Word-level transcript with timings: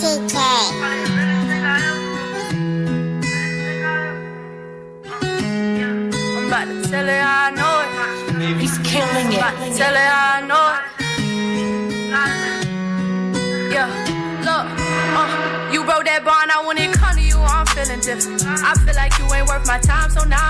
TK. 0.00 0.36
I'm 6.36 6.46
about 6.48 6.66
to 6.66 6.82
tell 6.90 7.06
her 7.06 7.20
I 7.20 7.50
know 7.58 7.80
it. 7.82 8.60
He's 8.60 8.78
killing 8.78 9.32
it. 9.32 9.38
About 9.38 9.56
to 9.58 9.68
tell 9.76 9.94
her 9.94 10.10
I 10.10 10.46
know 10.48 10.66
it. 10.74 10.80
Yeah, 13.72 13.88
look, 14.44 14.66
uh, 15.16 15.72
you 15.72 15.80
wrote 15.84 16.04
that 16.04 16.24
bar 16.24 16.46
now 16.46 16.66
when 16.66 16.76
it 16.78 16.92
come 16.92 17.16
to 17.16 17.22
you, 17.22 17.38
I'm 17.38 17.66
feeling 17.66 18.00
different. 18.00 18.44
I 18.46 18.74
feel 18.84 18.94
like 18.94 19.16
you 19.18 19.24
ain't 19.32 19.48
worth 19.48 19.66
my 19.66 19.78
time, 19.78 20.10
so 20.10 20.24
now 20.24 20.41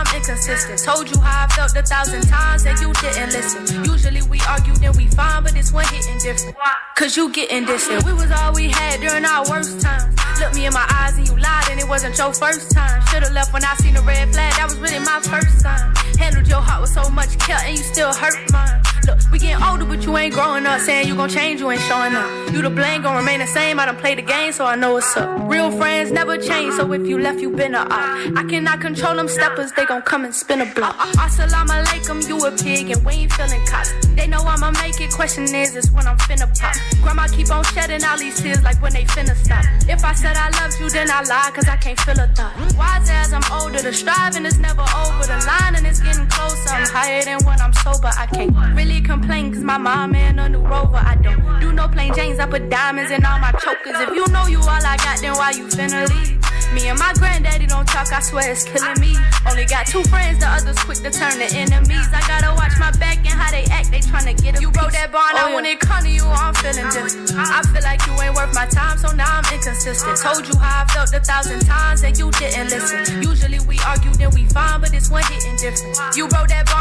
I'm. 0.53 0.77
Told 0.77 1.09
you 1.09 1.19
how 1.21 1.47
I 1.47 1.49
felt 1.49 1.75
a 1.77 1.83
thousand 1.83 2.29
times 2.29 2.67
and 2.67 2.79
you 2.79 2.93
didn't 3.01 3.33
listen. 3.33 3.85
Usually 3.85 4.21
we 4.29 4.39
argue, 4.47 4.75
then 4.75 4.93
we 4.93 5.07
fine, 5.07 5.43
but 5.43 5.53
this 5.53 5.73
one 5.73 5.87
hitting 5.87 6.19
different. 6.19 6.57
Cause 6.95 7.17
you 7.17 7.33
getting 7.33 7.65
distant. 7.65 8.05
We 8.05 8.13
was 8.13 8.31
all 8.31 8.53
we 8.53 8.69
had 8.69 9.01
during 9.01 9.25
our 9.25 9.49
worst 9.49 9.81
times. 9.81 10.15
Look 10.41 10.55
me 10.55 10.67
in 10.67 10.75
my 10.75 10.85
eyes 10.91 11.17
and 11.17 11.27
you 11.27 11.37
lied 11.39 11.71
and 11.71 11.81
it 11.81 11.89
wasn't 11.89 12.19
your 12.19 12.35
first 12.35 12.71
time. 12.71 13.01
Should've 13.07 13.33
left 13.33 13.55
when 13.55 13.65
I 13.65 13.75
seen 13.77 13.95
the 13.95 14.03
red 14.03 14.29
flag, 14.33 14.53
that 14.57 14.69
was 14.69 14.77
really 14.77 14.99
my 14.99 15.21
first 15.25 15.65
time. 15.65 15.95
Handled 16.19 16.47
your 16.47 16.61
heart 16.61 16.83
with 16.83 16.91
so 16.91 17.09
much 17.09 17.39
care 17.39 17.57
and 17.65 17.79
you 17.79 17.83
still 17.83 18.13
hurt 18.13 18.37
mine. 18.53 18.83
Look, 19.07 19.19
we 19.33 19.39
getting 19.39 19.65
older, 19.65 19.72
but 19.93 20.05
you 20.07 20.17
ain't 20.17 20.33
growing 20.33 20.65
up. 20.65 20.81
Saying 20.81 21.07
you 21.07 21.15
gon' 21.15 21.29
change, 21.29 21.61
you 21.61 21.71
ain't 21.71 21.81
showing 21.83 22.15
up. 22.15 22.29
You 22.53 22.63
the 22.63 22.71
blame 22.71 23.03
gon' 23.03 23.17
remain 23.17 23.41
the 23.41 23.47
same. 23.47 23.79
I 23.79 23.85
done 23.87 23.97
played 23.97 24.19
the 24.19 24.23
game, 24.23 24.53
so 24.53 24.65
I 24.65 24.75
know 24.75 24.95
what's 24.95 25.15
up. 25.17 25.29
Real 25.51 25.71
friends 25.71 26.11
never 26.11 26.39
change, 26.39 26.75
so 26.75 26.91
if 26.93 27.07
you 27.07 27.19
left, 27.19 27.41
you 27.41 27.51
been 27.51 27.75
a 27.75 27.81
op. 27.81 28.39
I 28.41 28.45
cannot 28.49 28.81
control 28.81 29.17
them 29.17 29.29
steppers, 29.29 29.71
they 29.73 29.85
gon' 29.85 30.03
come 30.03 30.25
and 30.25 30.35
spin 30.35 30.63
a 30.63 30.67
block. 30.75 30.97
Assalamu 31.25 31.75
alaikum, 31.79 32.27
you 32.27 32.39
a 32.47 32.51
pig, 32.53 32.91
and 32.91 33.05
we 33.05 33.13
ain't 33.13 33.33
feeling 33.33 33.65
cops. 33.67 33.93
They 34.17 34.27
know 34.27 34.41
I'ma 34.41 34.71
make 34.83 34.99
it. 35.01 35.11
Question 35.11 35.45
is, 35.45 35.77
is 35.77 35.91
when 35.93 36.07
I'm 36.07 36.17
finna 36.19 36.49
pop. 36.59 36.75
Grandma 37.03 37.27
keep 37.29 37.51
on 37.51 37.65
shedding 37.65 38.03
all 38.05 38.17
these 38.17 38.41
tears 38.41 38.63
like 38.63 38.81
when 38.81 38.93
they 38.93 39.05
finna 39.05 39.37
stop. 39.37 39.65
If 39.89 40.05
I 40.05 40.15
said 40.15 40.37
I 40.37 40.49
loved 40.61 40.81
you, 40.81 40.89
then 40.89 41.11
I 41.11 41.23
lied, 41.23 41.53
cause 41.55 41.69
I 41.69 41.77
can't 41.77 42.01
feel 42.01 42.19
a 42.19 42.29
thought. 42.29 42.55
Wise 42.79 43.11
as 43.11 43.33
I'm 43.33 43.45
older, 43.53 43.83
the 43.83 43.93
striving 43.93 44.47
is 44.47 44.59
never 44.59 44.87
over. 45.05 45.25
The 45.27 45.39
line 45.47 45.75
and 45.77 45.87
it's 45.87 46.01
getting 46.01 46.27
closer. 46.29 46.71
I'm 46.71 46.89
higher 46.89 47.23
than 47.25 47.45
when 47.45 47.61
I'm 47.61 47.72
sober. 47.93 48.11
I 48.17 48.27
can't 48.27 48.55
really 48.77 49.01
complain, 49.01 49.53
cause 49.53 49.63
my 49.63 49.79
mom 49.79 50.15
and 50.15 50.41
a 50.41 50.49
new 50.49 50.61
rover. 50.61 50.97
I 50.97 51.17
don't 51.17 51.61
do 51.61 51.73
no 51.73 51.89
plain 51.89 52.15
James, 52.15 52.39
I 52.39 52.47
put 52.47 52.69
diamonds 52.69 53.11
in 53.11 53.25
all 53.25 53.39
my 53.39 53.53
chokers. 53.53 53.97
If 54.01 54.15
you 54.15 54.27
know 54.29 54.47
you 54.47 54.61
all 54.61 54.69
I 54.69 54.97
got, 54.97 55.21
then 55.21 55.35
why 55.35 55.51
you 55.51 55.67
finna 55.67 56.09
leave? 56.09 56.43
Me 56.75 56.89
and 56.89 56.99
my 56.99 57.13
granddaddy 57.15 57.67
don't 57.67 57.87
talk, 57.87 58.11
I 58.13 58.21
swear 58.21 58.51
it's 58.51 58.65
killing 58.65 58.99
me. 58.99 59.17
Only 59.49 59.67
got 59.67 59.87
two 59.87 60.03
friends, 60.05 60.41
the 60.41 60.49
others 60.49 60.79
quick 60.85 60.99
to 61.05 61.11
turn 61.11 61.37
to 61.37 61.49
enemies. 61.53 62.09
I 62.13 62.25
gotta 62.27 62.55
watch 62.55 62.73
my 62.81 62.91
back 62.97 63.19
and 63.19 63.37
how 63.37 63.51
they 63.51 63.65
act, 63.69 63.91
they 63.91 64.01
tryna 64.01 64.41
get 64.41 64.57
a 64.57 64.61
You 64.61 64.69
wrote 64.73 64.93
that 64.93 65.13
bar, 65.13 65.29
now 65.35 65.53
oh, 65.53 65.55
when 65.55 65.67
it 65.67 65.81
come 65.81 66.05
to 66.05 66.09
you, 66.09 66.25
I'm 66.25 66.55
feeling 66.55 66.89
different. 66.89 67.37
I 67.37 67.61
feel 67.69 67.83
like 67.83 68.01
you 68.07 68.17
ain't 68.23 68.35
worth 68.35 68.55
my 68.55 68.65
time, 68.67 68.97
so 68.97 69.13
now 69.13 69.29
I'm 69.29 69.45
inconsistent. 69.53 70.17
Told 70.17 70.49
you 70.49 70.57
how 70.57 70.85
I 70.85 70.89
felt 70.89 71.13
a 71.13 71.21
thousand 71.21 71.61
times 71.67 72.03
and 72.05 72.17
you 72.17 72.31
didn't 72.41 72.71
listen. 72.71 73.23
Usually 73.23 73.61
we 73.69 73.77
argue, 73.85 74.13
then 74.17 74.31
we 74.33 74.47
fine, 74.49 74.81
but 74.81 74.91
this 74.93 75.11
one 75.11 75.25
hitting 75.29 75.57
different. 75.57 76.17
You 76.17 76.25
wrote 76.33 76.49
that 76.49 76.72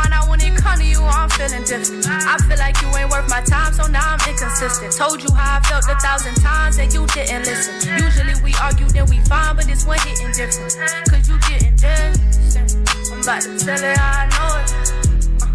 it 0.71 0.77
come 0.77 0.79
to 0.79 0.85
you, 0.85 1.01
I'm 1.03 1.29
feeling 1.29 1.63
different. 1.63 2.07
I 2.07 2.37
feel 2.47 2.57
like 2.57 2.81
you 2.81 2.87
ain't 2.97 3.09
worth 3.09 3.29
my 3.29 3.41
time, 3.41 3.73
so 3.73 3.87
now 3.87 4.15
I'm 4.15 4.29
inconsistent. 4.29 4.93
Told 4.93 5.21
you 5.23 5.33
how 5.33 5.59
I 5.59 5.61
felt 5.67 5.85
a 5.89 5.99
thousand 5.99 6.35
times 6.35 6.77
and 6.77 6.93
you 6.93 7.05
didn't 7.07 7.45
listen. 7.45 7.75
Usually 7.99 8.35
we 8.43 8.53
argue, 8.61 8.87
then 8.89 9.05
we 9.09 9.19
fine, 9.25 9.55
but 9.55 9.65
this 9.65 9.85
one 9.85 9.99
hitting 9.99 10.31
different. 10.31 10.75
Cause 11.09 11.29
you 11.29 11.39
getting 11.49 11.75
distant. 11.75 12.89
I'm 13.11 13.21
about 13.21 13.41
to 13.41 13.57
tell 13.57 13.79
her 13.79 13.95
how 13.95 14.21
I 14.21 14.29
know 14.31 14.59
it. 14.59 14.71
Uh, 15.41 15.47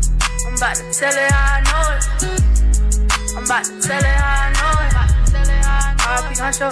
I'm 0.47 0.55
about 0.57 0.77
to 0.77 0.85
tell 0.93 1.15
her 1.15 1.29
how 1.31 1.57
I 1.57 1.61
know 1.65 1.97
it. 1.97 2.05
I'm 3.37 3.45
about 3.45 3.65
to 3.65 3.81
tell 3.81 4.03
her 4.03 4.17
how 4.17 4.37
I 4.37 4.51
know 4.53 4.73
it. 4.85 4.97
R.I.P. 6.07 6.35
Huncho. 6.41 6.69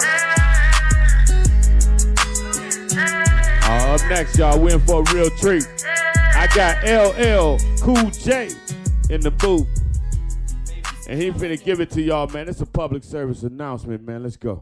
Uh, 3.67 3.95
up 3.95 4.01
next, 4.09 4.37
y'all, 4.37 4.59
we 4.59 4.71
in 4.71 4.79
for 4.79 5.01
a 5.01 5.13
real 5.13 5.29
treat. 5.31 5.65
I 6.45 6.47
got 6.55 6.83
LL 6.83 7.57
Cool 7.81 8.11
J 8.11 8.49
in 9.09 9.19
the 9.21 9.31
booth. 9.31 9.67
And 11.09 11.19
he 11.19 11.31
finna 11.31 11.61
give 11.63 11.79
it 11.79 11.89
to 11.91 12.01
y'all, 12.03 12.27
man. 12.27 12.47
It's 12.47 12.61
a 12.61 12.67
public 12.67 13.03
service 13.03 13.41
announcement, 13.41 14.05
man. 14.05 14.21
Let's 14.21 14.37
go. 14.37 14.61